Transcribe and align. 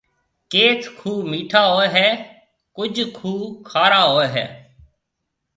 ڪيٿ 0.51 0.81
کوھ 0.99 1.19
ميٺا 1.29 1.61
ھوئيَ 1.73 1.87
ھيََََ 1.95 2.07
ڪجھ 2.75 3.01
کوھ 3.17 3.45
کارا 3.69 4.01
ھوئيَ 4.11 4.27
ھيََََ 4.35 4.45